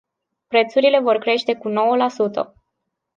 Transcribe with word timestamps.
Prețurile 0.47 0.99
vor 0.99 1.17
crește 1.17 1.55
cu 1.55 1.67
nouă 1.67 1.95
la 1.95 2.07
sută. 2.09 2.53